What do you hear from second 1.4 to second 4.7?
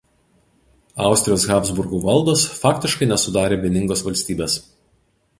Habsburgų valdos faktiškai nesudarė vieningos valstybės.